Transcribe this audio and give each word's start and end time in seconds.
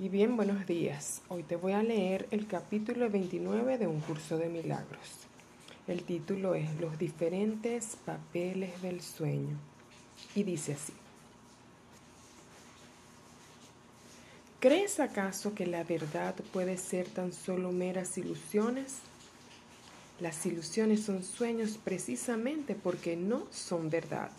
Y 0.00 0.08
bien, 0.08 0.36
buenos 0.36 0.64
días. 0.64 1.22
Hoy 1.26 1.42
te 1.42 1.56
voy 1.56 1.72
a 1.72 1.82
leer 1.82 2.28
el 2.30 2.46
capítulo 2.46 3.10
29 3.10 3.78
de 3.78 3.88
un 3.88 3.98
curso 3.98 4.38
de 4.38 4.48
milagros. 4.48 5.26
El 5.88 6.04
título 6.04 6.54
es 6.54 6.80
Los 6.80 7.00
diferentes 7.00 7.96
papeles 8.04 8.80
del 8.80 9.00
sueño. 9.00 9.56
Y 10.36 10.44
dice 10.44 10.74
así. 10.74 10.92
¿Crees 14.60 15.00
acaso 15.00 15.52
que 15.56 15.66
la 15.66 15.82
verdad 15.82 16.36
puede 16.52 16.76
ser 16.76 17.08
tan 17.08 17.32
solo 17.32 17.72
meras 17.72 18.16
ilusiones? 18.18 18.98
Las 20.20 20.46
ilusiones 20.46 21.02
son 21.02 21.24
sueños 21.24 21.76
precisamente 21.82 22.76
porque 22.76 23.16
no 23.16 23.48
son 23.50 23.90
verdad. 23.90 24.30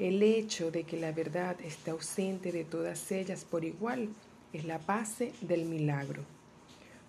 El 0.00 0.24
hecho 0.24 0.72
de 0.72 0.82
que 0.82 0.96
la 0.96 1.12
verdad 1.12 1.54
esté 1.60 1.92
ausente 1.92 2.50
de 2.50 2.64
todas 2.64 3.12
ellas 3.12 3.44
por 3.44 3.64
igual 3.64 4.08
es 4.56 4.64
la 4.64 4.78
base 4.78 5.32
del 5.40 5.64
milagro, 5.64 6.22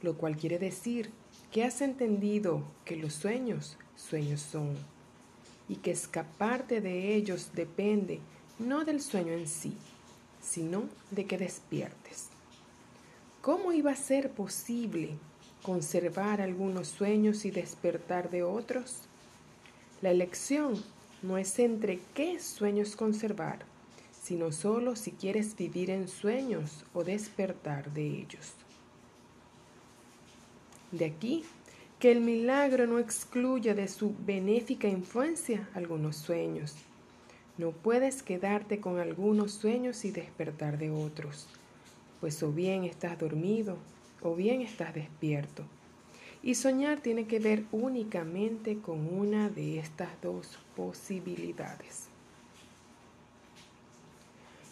lo 0.02 0.18
cual 0.18 0.38
quiere 0.38 0.60
decir 0.60 1.12
que 1.52 1.64
has 1.64 1.82
entendido 1.82 2.64
que 2.86 2.96
los 2.96 3.14
sueños, 3.14 3.78
sueños 3.96 4.42
son, 4.42 4.76
y 5.70 5.78
que 5.78 5.92
escaparte 5.92 6.82
de 6.82 7.16
ellos 7.16 7.52
depende 7.54 8.20
no 8.60 8.86
del 8.86 9.02
sueño 9.02 9.34
en 9.34 9.48
sí, 9.48 9.76
sino 10.42 10.84
de 11.12 11.26
que 11.26 11.38
despiertes. 11.38 12.28
¿Cómo 13.42 13.72
iba 13.72 13.92
a 13.92 13.96
ser 13.96 14.32
posible 14.32 15.12
conservar 15.62 16.42
algunos 16.42 16.88
sueños 16.88 17.46
y 17.46 17.52
despertar 17.52 18.30
de 18.30 18.44
otros? 18.44 19.02
La 20.02 20.12
elección 20.12 20.82
no 21.22 21.38
es 21.38 21.60
entre 21.60 22.00
qué 22.14 22.40
sueños 22.40 22.96
conservar, 22.96 23.60
sino 24.28 24.52
solo 24.52 24.98
si 24.98 25.12
quieres 25.12 25.56
vivir 25.56 25.90
en 25.90 26.10
sueños 26.10 26.84
o 26.94 27.06
despertar 27.06 27.94
de 27.94 28.06
ellos. 28.08 28.56
De 30.92 31.06
aquí 31.06 31.46
que 31.98 32.12
el 32.12 32.20
milagro 32.20 32.88
no 32.88 33.00
excluya 33.00 33.74
de 33.74 33.88
su 33.88 34.14
benéfica 34.26 34.90
influencia 34.90 35.70
algunos 35.74 36.18
sueños. 36.18 36.76
No 37.58 37.72
puedes 37.72 38.22
quedarte 38.22 38.82
con 38.82 39.00
algunos 39.00 39.54
sueños 39.54 40.04
y 40.04 40.12
despertar 40.12 40.78
de 40.78 40.92
otros, 40.92 41.48
pues 42.20 42.44
o 42.44 42.52
bien 42.52 42.84
estás 42.84 43.18
dormido 43.18 43.78
o 44.22 44.36
bien 44.36 44.60
estás 44.60 44.94
despierto. 44.94 45.64
Y 46.44 46.56
soñar 46.56 47.00
tiene 47.00 47.28
que 47.28 47.40
ver 47.40 47.64
únicamente 47.72 48.80
con 48.80 49.08
una 49.08 49.50
de 49.50 49.80
estas 49.80 50.10
dos 50.22 50.60
posibilidades. 50.76 52.10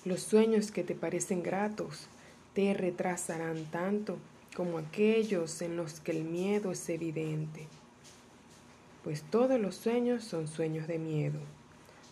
Los 0.06 0.22
sueños 0.22 0.70
que 0.70 0.84
te 0.84 0.94
parecen 0.94 1.42
gratos 1.42 2.10
te 2.54 2.76
retrasarán 2.76 3.66
tanto 3.72 4.20
como 4.56 4.78
aquellos 4.78 5.64
en 5.64 5.78
los 5.78 6.00
que 6.00 6.12
el 6.12 6.26
miedo 6.26 6.72
es 6.72 6.88
evidente. 6.90 7.66
Pues 9.04 9.24
todos 9.24 9.60
los 9.60 9.74
sueños 9.74 10.24
son 10.24 10.48
sueños 10.48 10.88
de 10.88 11.00
miedo, 11.00 11.40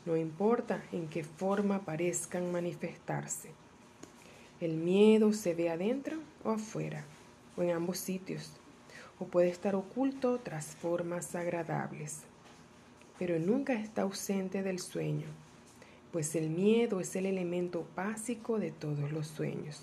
no 0.07 0.17
importa 0.17 0.83
en 0.91 1.07
qué 1.07 1.23
forma 1.23 1.85
parezcan 1.85 2.51
manifestarse. 2.51 3.51
El 4.59 4.73
miedo 4.73 5.31
se 5.31 5.53
ve 5.53 5.69
adentro 5.69 6.17
o 6.43 6.49
afuera, 6.49 7.05
o 7.55 7.61
en 7.61 7.69
ambos 7.69 7.99
sitios, 7.99 8.53
o 9.19 9.25
puede 9.25 9.49
estar 9.49 9.75
oculto 9.75 10.39
tras 10.39 10.75
formas 10.75 11.35
agradables, 11.35 12.21
pero 13.19 13.37
nunca 13.37 13.73
está 13.73 14.01
ausente 14.01 14.63
del 14.63 14.79
sueño 14.79 15.27
pues 16.13 16.35
el 16.35 16.51
miedo 16.51 16.99
es 16.99 17.15
el 17.15 17.25
elemento 17.25 17.87
básico 17.95 18.59
de 18.59 18.69
todos 18.69 19.11
los 19.11 19.27
sueños. 19.27 19.81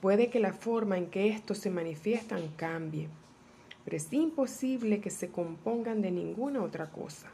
Puede 0.00 0.30
que 0.30 0.40
la 0.40 0.54
forma 0.54 0.96
en 0.96 1.10
que 1.10 1.28
estos 1.28 1.58
se 1.58 1.68
manifiestan 1.68 2.48
cambie, 2.56 3.08
pero 3.84 3.98
es 3.98 4.10
imposible 4.14 5.02
que 5.02 5.10
se 5.10 5.28
compongan 5.28 6.00
de 6.00 6.10
ninguna 6.10 6.62
otra 6.62 6.90
cosa. 6.90 7.30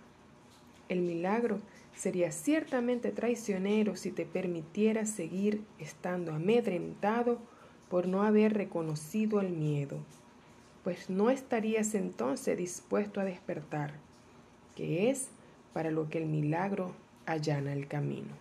El 0.88 1.02
milagro 1.02 1.60
sería 1.94 2.32
ciertamente 2.32 3.12
traicionero 3.12 3.94
si 3.94 4.10
te 4.10 4.26
permitiera 4.26 5.06
seguir 5.06 5.62
estando 5.78 6.32
amedrentado 6.32 7.38
por 7.88 8.08
no 8.08 8.24
haber 8.24 8.54
reconocido 8.54 9.40
el 9.40 9.50
miedo, 9.50 9.98
pues 10.82 11.08
no 11.08 11.30
estarías 11.30 11.94
entonces 11.94 12.58
dispuesto 12.58 13.20
a 13.20 13.24
despertar, 13.24 13.94
que 14.74 15.08
es 15.08 15.28
para 15.72 15.92
lo 15.92 16.08
que 16.08 16.18
el 16.18 16.26
milagro 16.26 16.92
allana 17.26 17.72
el 17.72 17.88
camino. 17.88 18.34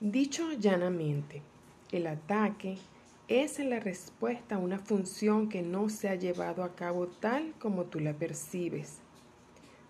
Dicho 0.00 0.52
llanamente, 0.52 1.42
el 1.90 2.06
ataque 2.06 2.78
es 3.26 3.58
la 3.58 3.80
respuesta 3.80 4.54
a 4.54 4.58
una 4.58 4.78
función 4.78 5.48
que 5.48 5.62
no 5.62 5.88
se 5.88 6.08
ha 6.08 6.14
llevado 6.14 6.62
a 6.62 6.74
cabo 6.74 7.08
tal 7.08 7.52
como 7.58 7.84
tú 7.84 7.98
la 7.98 8.12
percibes. 8.12 8.98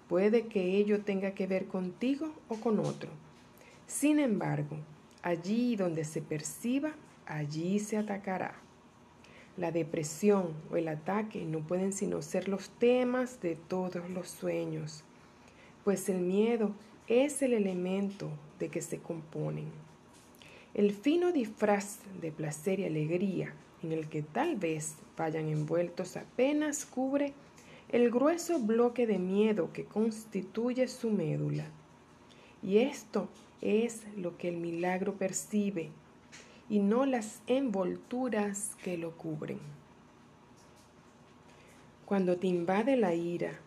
Puede 0.09 0.47
que 0.47 0.76
ello 0.76 1.03
tenga 1.03 1.32
que 1.32 1.47
ver 1.47 1.66
contigo 1.66 2.32
o 2.49 2.56
con 2.56 2.78
otro. 2.78 3.10
Sin 3.87 4.19
embargo, 4.19 4.78
allí 5.22 5.76
donde 5.76 6.05
se 6.05 6.22
perciba, 6.22 6.93
allí 7.26 7.78
se 7.78 7.99
atacará. 7.99 8.55
La 9.59 9.72
depresión 9.72 10.55
o 10.70 10.76
el 10.76 10.88
ataque 10.88 11.44
no 11.44 11.60
pueden 11.60 11.93
sino 11.93 12.22
ser 12.22 12.49
los 12.49 12.70
temas 12.70 13.43
de 13.43 13.56
todos 13.56 14.09
los 14.09 14.28
sueños 14.28 15.05
pues 15.88 16.10
el 16.10 16.21
miedo 16.21 16.72
es 17.06 17.41
el 17.41 17.54
elemento 17.54 18.28
de 18.59 18.69
que 18.69 18.82
se 18.82 18.99
componen. 18.99 19.71
El 20.75 20.93
fino 20.93 21.32
disfraz 21.32 22.00
de 22.21 22.31
placer 22.31 22.78
y 22.78 22.84
alegría 22.84 23.54
en 23.82 23.93
el 23.93 24.06
que 24.10 24.21
tal 24.21 24.56
vez 24.56 24.97
vayan 25.16 25.49
envueltos 25.49 26.19
apenas 26.19 26.84
cubre 26.84 27.32
el 27.88 28.10
grueso 28.10 28.59
bloque 28.59 29.06
de 29.06 29.19
miedo 29.19 29.72
que 29.72 29.87
constituye 29.87 30.88
su 30.88 31.09
médula. 31.09 31.65
Y 32.62 32.81
esto 32.81 33.31
es 33.62 34.03
lo 34.15 34.37
que 34.37 34.49
el 34.50 34.59
milagro 34.59 35.15
percibe 35.15 35.88
y 36.69 36.81
no 36.81 37.06
las 37.06 37.41
envolturas 37.47 38.76
que 38.84 38.99
lo 38.99 39.16
cubren. 39.16 39.59
Cuando 42.05 42.37
te 42.37 42.47
invade 42.47 42.94
la 42.99 43.15
ira, 43.15 43.59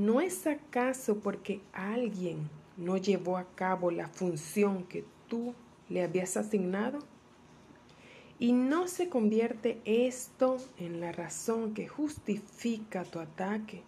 ¿No 0.00 0.22
es 0.22 0.46
acaso 0.46 1.18
porque 1.18 1.60
alguien 1.74 2.48
no 2.78 2.96
llevó 2.96 3.36
a 3.36 3.44
cabo 3.54 3.90
la 3.90 4.08
función 4.08 4.84
que 4.84 5.04
tú 5.28 5.52
le 5.90 6.02
habías 6.02 6.38
asignado? 6.38 7.00
¿Y 8.38 8.54
no 8.54 8.88
se 8.88 9.10
convierte 9.10 9.82
esto 9.84 10.56
en 10.78 11.00
la 11.00 11.12
razón 11.12 11.74
que 11.74 11.86
justifica 11.86 13.04
tu 13.04 13.18
ataque? 13.18 13.82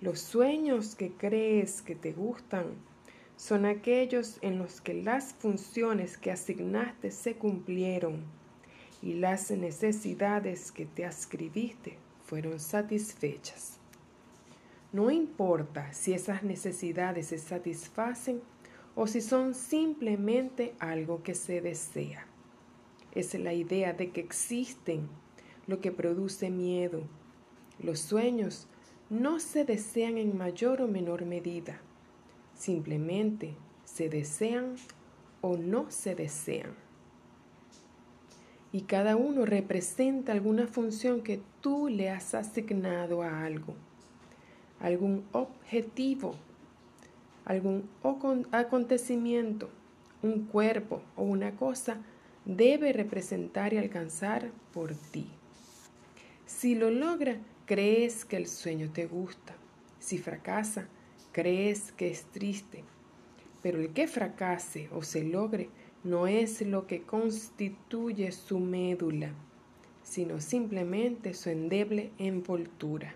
Los 0.00 0.18
sueños 0.18 0.94
que 0.94 1.12
crees 1.12 1.82
que 1.82 1.94
te 1.94 2.14
gustan 2.14 2.68
son 3.36 3.66
aquellos 3.66 4.38
en 4.40 4.56
los 4.56 4.80
que 4.80 4.94
las 4.94 5.34
funciones 5.34 6.16
que 6.16 6.30
asignaste 6.30 7.10
se 7.10 7.34
cumplieron 7.34 8.24
y 9.02 9.12
las 9.12 9.50
necesidades 9.50 10.72
que 10.72 10.86
te 10.86 11.04
ascribiste 11.04 11.98
fueron 12.24 12.58
satisfechas. 12.58 13.81
No 14.92 15.10
importa 15.10 15.90
si 15.94 16.12
esas 16.12 16.42
necesidades 16.42 17.28
se 17.28 17.38
satisfacen 17.38 18.42
o 18.94 19.06
si 19.06 19.22
son 19.22 19.54
simplemente 19.54 20.74
algo 20.78 21.22
que 21.22 21.34
se 21.34 21.62
desea. 21.62 22.26
Es 23.14 23.32
la 23.34 23.54
idea 23.54 23.94
de 23.94 24.10
que 24.10 24.20
existen 24.20 25.08
lo 25.66 25.80
que 25.80 25.92
produce 25.92 26.50
miedo. 26.50 27.04
Los 27.78 28.00
sueños 28.00 28.68
no 29.08 29.40
se 29.40 29.64
desean 29.64 30.18
en 30.18 30.36
mayor 30.36 30.82
o 30.82 30.88
menor 30.88 31.24
medida. 31.24 31.80
Simplemente 32.54 33.54
se 33.84 34.10
desean 34.10 34.74
o 35.40 35.56
no 35.56 35.90
se 35.90 36.14
desean. 36.14 36.74
Y 38.72 38.82
cada 38.82 39.16
uno 39.16 39.46
representa 39.46 40.32
alguna 40.32 40.66
función 40.66 41.22
que 41.22 41.40
tú 41.62 41.88
le 41.88 42.10
has 42.10 42.34
asignado 42.34 43.22
a 43.22 43.44
algo 43.44 43.74
algún 44.82 45.24
objetivo, 45.32 46.34
algún 47.44 47.88
acontecimiento, 48.50 49.70
un 50.22 50.44
cuerpo 50.46 51.02
o 51.16 51.22
una 51.22 51.56
cosa 51.56 51.98
debe 52.44 52.92
representar 52.92 53.72
y 53.72 53.78
alcanzar 53.78 54.50
por 54.72 54.94
ti. 54.94 55.28
Si 56.46 56.74
lo 56.74 56.90
logra, 56.90 57.38
crees 57.64 58.24
que 58.24 58.36
el 58.36 58.46
sueño 58.48 58.90
te 58.92 59.06
gusta. 59.06 59.54
Si 60.00 60.18
fracasa, 60.18 60.88
crees 61.30 61.92
que 61.92 62.10
es 62.10 62.24
triste. 62.26 62.84
Pero 63.62 63.80
el 63.80 63.92
que 63.92 64.08
fracase 64.08 64.88
o 64.92 65.02
se 65.02 65.22
logre 65.22 65.70
no 66.02 66.26
es 66.26 66.60
lo 66.62 66.88
que 66.88 67.02
constituye 67.02 68.32
su 68.32 68.58
médula, 68.58 69.30
sino 70.02 70.40
simplemente 70.40 71.34
su 71.34 71.50
endeble 71.50 72.10
envoltura. 72.18 73.14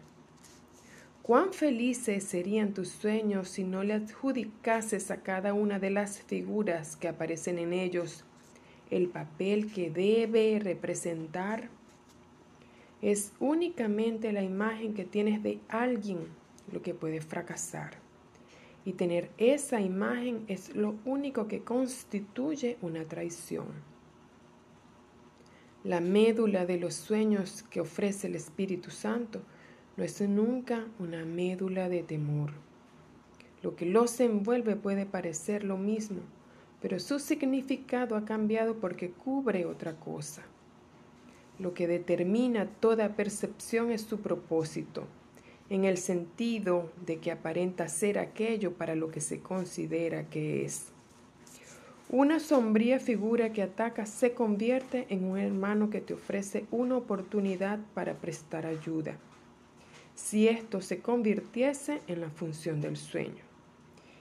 Cuán 1.26 1.52
felices 1.52 2.22
serían 2.22 2.72
tus 2.72 2.88
sueños 2.88 3.48
si 3.48 3.64
no 3.64 3.82
le 3.82 3.94
adjudicases 3.94 5.10
a 5.10 5.24
cada 5.24 5.54
una 5.54 5.80
de 5.80 5.90
las 5.90 6.22
figuras 6.22 6.94
que 6.94 7.08
aparecen 7.08 7.58
en 7.58 7.72
ellos 7.72 8.22
el 8.92 9.08
papel 9.08 9.72
que 9.72 9.90
debe 9.90 10.60
representar, 10.62 11.68
es 13.02 13.32
únicamente 13.40 14.30
la 14.30 14.44
imagen 14.44 14.94
que 14.94 15.04
tienes 15.04 15.42
de 15.42 15.58
alguien 15.68 16.28
lo 16.70 16.80
que 16.80 16.94
puede 16.94 17.20
fracasar. 17.20 17.94
Y 18.84 18.92
tener 18.92 19.28
esa 19.36 19.80
imagen 19.80 20.44
es 20.46 20.76
lo 20.76 20.94
único 21.04 21.48
que 21.48 21.64
constituye 21.64 22.78
una 22.82 23.02
traición. 23.02 23.66
La 25.82 26.00
médula 26.00 26.66
de 26.66 26.78
los 26.78 26.94
sueños 26.94 27.64
que 27.68 27.80
ofrece 27.80 28.28
el 28.28 28.36
Espíritu 28.36 28.92
Santo 28.92 29.42
no 29.96 30.04
es 30.04 30.20
nunca 30.20 30.86
una 30.98 31.24
médula 31.24 31.88
de 31.88 32.02
temor. 32.02 32.50
Lo 33.62 33.76
que 33.76 33.86
los 33.86 34.20
envuelve 34.20 34.76
puede 34.76 35.06
parecer 35.06 35.64
lo 35.64 35.78
mismo, 35.78 36.20
pero 36.80 37.00
su 37.00 37.18
significado 37.18 38.16
ha 38.16 38.24
cambiado 38.24 38.76
porque 38.76 39.10
cubre 39.10 39.64
otra 39.64 39.94
cosa. 39.98 40.42
Lo 41.58 41.72
que 41.72 41.86
determina 41.86 42.66
toda 42.66 43.16
percepción 43.16 43.90
es 43.90 44.02
su 44.02 44.20
propósito 44.20 45.04
en 45.70 45.84
el 45.84 45.96
sentido 45.98 46.92
de 47.06 47.18
que 47.18 47.32
aparenta 47.32 47.88
ser 47.88 48.18
aquello 48.18 48.74
para 48.74 48.94
lo 48.94 49.10
que 49.10 49.20
se 49.20 49.40
considera 49.40 50.28
que 50.28 50.64
es. 50.64 50.92
Una 52.08 52.38
sombría 52.38 53.00
figura 53.00 53.52
que 53.52 53.62
ataca 53.62 54.06
se 54.06 54.32
convierte 54.32 55.06
en 55.08 55.24
un 55.24 55.38
hermano 55.38 55.90
que 55.90 56.00
te 56.00 56.14
ofrece 56.14 56.66
una 56.70 56.96
oportunidad 56.96 57.80
para 57.94 58.14
prestar 58.14 58.64
ayuda, 58.64 59.18
si 60.16 60.48
esto 60.48 60.80
se 60.80 61.00
convirtiese 61.00 62.00
en 62.08 62.22
la 62.22 62.30
función 62.30 62.80
del 62.80 62.96
sueño. 62.96 63.44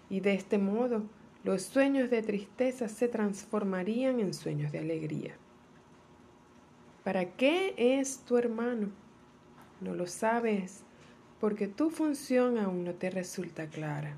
Y 0.10 0.20
de 0.20 0.36
este 0.36 0.60
modo, 0.60 1.04
los 1.44 1.64
sueños 1.64 2.12
de 2.12 2.22
tristeza 2.22 2.90
se 2.90 3.08
transformarían 3.08 4.20
en 4.20 4.34
sueños 4.34 4.72
de 4.72 4.80
alegría. 4.80 5.36
¿Para 7.04 7.26
qué 7.26 7.74
es 7.78 8.20
tu 8.20 8.38
hermano? 8.38 8.90
No 9.80 9.96
lo 9.96 10.06
sabes 10.06 10.84
porque 11.40 11.68
tu 11.68 11.90
función 11.90 12.58
aún 12.58 12.84
no 12.84 12.94
te 12.94 13.10
resulta 13.10 13.68
clara. 13.68 14.18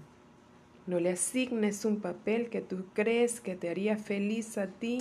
No 0.88 1.00
le 1.00 1.12
asignes 1.12 1.86
un 1.86 2.00
papel 2.00 2.50
que 2.50 2.62
tú 2.62 2.86
crees 2.94 3.40
que 3.40 3.56
te 3.56 3.70
haría 3.70 3.98
feliz 3.98 4.58
a 4.58 4.68
ti 4.68 5.00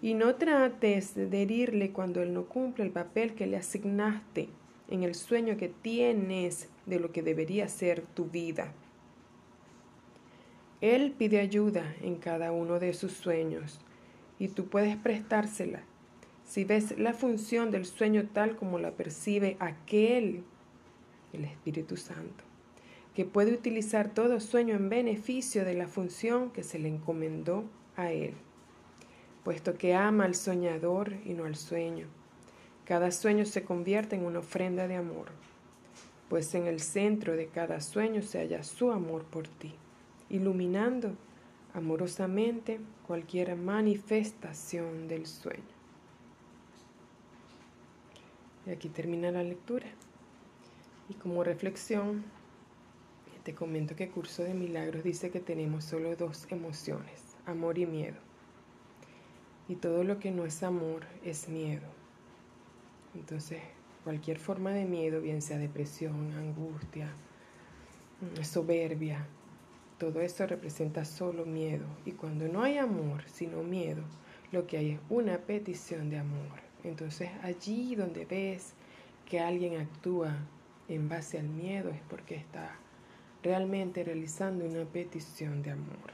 y 0.00 0.14
no 0.14 0.34
trates 0.34 1.14
de 1.14 1.42
herirle 1.42 1.92
cuando 1.92 2.20
él 2.20 2.34
no 2.34 2.46
cumple 2.46 2.84
el 2.84 2.90
papel 2.90 3.34
que 3.34 3.46
le 3.46 3.58
asignaste 3.58 4.48
en 4.92 5.04
el 5.04 5.14
sueño 5.14 5.56
que 5.56 5.68
tienes 5.68 6.68
de 6.84 7.00
lo 7.00 7.12
que 7.12 7.22
debería 7.22 7.66
ser 7.68 8.02
tu 8.02 8.26
vida. 8.26 8.74
Él 10.82 11.14
pide 11.16 11.40
ayuda 11.40 11.94
en 12.02 12.16
cada 12.16 12.52
uno 12.52 12.78
de 12.78 12.92
sus 12.92 13.12
sueños 13.12 13.80
y 14.38 14.48
tú 14.48 14.66
puedes 14.66 14.96
prestársela 14.96 15.80
si 16.44 16.64
ves 16.64 16.98
la 16.98 17.14
función 17.14 17.70
del 17.70 17.86
sueño 17.86 18.28
tal 18.34 18.54
como 18.56 18.78
la 18.78 18.90
percibe 18.90 19.56
aquel 19.60 20.44
el 21.32 21.46
Espíritu 21.46 21.96
Santo, 21.96 22.44
que 23.14 23.24
puede 23.24 23.54
utilizar 23.54 24.12
todo 24.12 24.40
sueño 24.40 24.74
en 24.74 24.90
beneficio 24.90 25.64
de 25.64 25.72
la 25.72 25.88
función 25.88 26.50
que 26.50 26.62
se 26.62 26.78
le 26.78 26.88
encomendó 26.88 27.64
a 27.96 28.12
él, 28.12 28.34
puesto 29.42 29.78
que 29.78 29.94
ama 29.94 30.26
al 30.26 30.34
soñador 30.34 31.14
y 31.24 31.32
no 31.32 31.46
al 31.46 31.56
sueño. 31.56 32.08
Cada 32.92 33.10
sueño 33.10 33.46
se 33.46 33.64
convierte 33.64 34.16
en 34.16 34.26
una 34.26 34.40
ofrenda 34.40 34.86
de 34.86 34.96
amor, 34.96 35.28
pues 36.28 36.54
en 36.54 36.66
el 36.66 36.78
centro 36.78 37.34
de 37.34 37.46
cada 37.46 37.80
sueño 37.80 38.20
se 38.20 38.38
halla 38.38 38.62
su 38.62 38.90
amor 38.90 39.24
por 39.24 39.48
ti, 39.48 39.74
iluminando 40.28 41.16
amorosamente 41.72 42.80
cualquier 43.06 43.56
manifestación 43.56 45.08
del 45.08 45.24
sueño. 45.24 45.62
Y 48.66 48.72
aquí 48.72 48.90
termina 48.90 49.30
la 49.30 49.42
lectura. 49.42 49.86
Y 51.08 51.14
como 51.14 51.44
reflexión, 51.44 52.22
te 53.42 53.54
comento 53.54 53.96
que 53.96 54.10
Curso 54.10 54.42
de 54.42 54.52
Milagros 54.52 55.02
dice 55.02 55.30
que 55.30 55.40
tenemos 55.40 55.84
solo 55.84 56.14
dos 56.14 56.46
emociones, 56.50 57.38
amor 57.46 57.78
y 57.78 57.86
miedo. 57.86 58.18
Y 59.66 59.76
todo 59.76 60.04
lo 60.04 60.18
que 60.18 60.30
no 60.30 60.44
es 60.44 60.62
amor 60.62 61.06
es 61.24 61.48
miedo. 61.48 62.01
Entonces, 63.14 63.60
cualquier 64.04 64.38
forma 64.38 64.70
de 64.70 64.84
miedo, 64.84 65.20
bien 65.20 65.42
sea 65.42 65.58
depresión, 65.58 66.32
angustia, 66.32 67.10
mm, 68.20 68.42
soberbia, 68.42 69.26
todo 69.98 70.20
eso 70.20 70.46
representa 70.46 71.04
solo 71.04 71.44
miedo. 71.44 71.84
Y 72.04 72.12
cuando 72.12 72.48
no 72.48 72.62
hay 72.62 72.78
amor, 72.78 73.22
sino 73.26 73.62
miedo, 73.62 74.02
lo 74.50 74.66
que 74.66 74.78
hay 74.78 74.90
es 74.92 75.00
una 75.08 75.38
petición 75.38 76.10
de 76.10 76.18
amor. 76.18 76.60
Entonces, 76.84 77.30
allí 77.42 77.94
donde 77.94 78.24
ves 78.24 78.74
que 79.26 79.40
alguien 79.40 79.80
actúa 79.80 80.36
en 80.88 81.08
base 81.08 81.38
al 81.38 81.48
miedo 81.48 81.90
es 81.90 82.00
porque 82.08 82.34
está 82.34 82.76
realmente 83.42 84.04
realizando 84.04 84.64
una 84.64 84.84
petición 84.84 85.62
de 85.62 85.70
amor. 85.70 86.12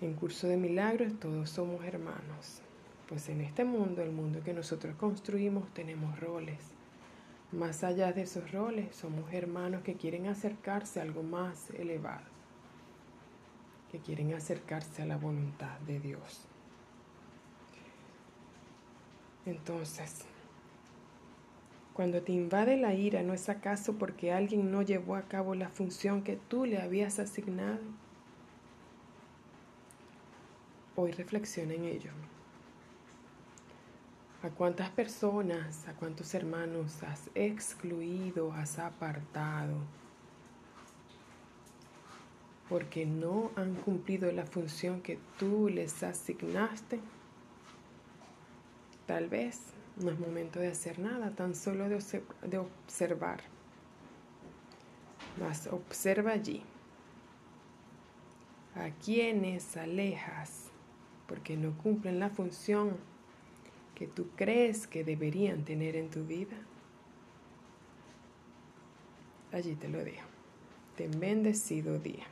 En 0.00 0.14
curso 0.14 0.46
de 0.46 0.56
milagros 0.56 1.18
todos 1.18 1.50
somos 1.50 1.84
hermanos, 1.84 2.62
pues 3.08 3.28
en 3.30 3.40
este 3.40 3.64
mundo, 3.64 4.02
el 4.02 4.12
mundo 4.12 4.42
que 4.44 4.52
nosotros 4.52 4.94
construimos, 4.96 5.72
tenemos 5.72 6.20
roles. 6.20 6.58
Más 7.50 7.82
allá 7.82 8.12
de 8.12 8.22
esos 8.22 8.52
roles, 8.52 8.94
somos 8.94 9.32
hermanos 9.32 9.82
que 9.82 9.94
quieren 9.94 10.26
acercarse 10.26 11.00
a 11.00 11.04
algo 11.04 11.22
más 11.22 11.70
elevado, 11.70 12.26
que 13.90 13.98
quieren 13.98 14.34
acercarse 14.34 15.02
a 15.02 15.06
la 15.06 15.16
voluntad 15.16 15.78
de 15.80 15.98
Dios. 15.98 16.46
Entonces, 19.46 20.26
cuando 21.94 22.20
te 22.20 22.32
invade 22.32 22.76
la 22.76 22.92
ira, 22.92 23.22
¿no 23.22 23.32
es 23.32 23.48
acaso 23.48 23.94
porque 23.94 24.30
alguien 24.30 24.70
no 24.70 24.82
llevó 24.82 25.16
a 25.16 25.22
cabo 25.22 25.54
la 25.54 25.70
función 25.70 26.22
que 26.22 26.36
tú 26.36 26.66
le 26.66 26.82
habías 26.82 27.18
asignado? 27.18 27.80
Hoy 30.94 31.12
reflexiona 31.12 31.72
en 31.72 31.84
ello. 31.84 32.10
¿A 34.40 34.50
cuántas 34.50 34.88
personas, 34.90 35.88
a 35.88 35.94
cuántos 35.94 36.32
hermanos 36.32 37.02
has 37.02 37.28
excluido, 37.34 38.52
has 38.52 38.78
apartado? 38.78 39.74
Porque 42.68 43.04
no 43.04 43.50
han 43.56 43.74
cumplido 43.74 44.30
la 44.30 44.46
función 44.46 45.00
que 45.00 45.18
tú 45.40 45.68
les 45.68 46.04
asignaste. 46.04 47.00
Tal 49.06 49.28
vez 49.28 49.60
no 49.96 50.12
es 50.12 50.20
momento 50.20 50.60
de 50.60 50.68
hacer 50.68 51.00
nada, 51.00 51.32
tan 51.32 51.56
solo 51.56 51.88
de, 51.88 52.58
observar. 52.58 53.40
Mas 55.40 55.66
observa 55.66 56.30
allí. 56.30 56.62
A 58.76 58.90
quienes 59.04 59.76
alejas 59.76 60.66
porque 61.26 61.56
no 61.56 61.76
cumplen 61.78 62.20
la 62.20 62.30
función 62.30 62.96
que 63.98 64.06
tú 64.06 64.28
crees 64.36 64.86
que 64.86 65.02
deberían 65.02 65.64
tener 65.64 65.96
en 65.96 66.08
tu 66.08 66.24
vida. 66.24 66.56
Allí 69.50 69.74
te 69.74 69.88
lo 69.88 70.04
dejo. 70.04 70.28
Ten 70.96 71.18
bendecido 71.18 71.98
día. 71.98 72.26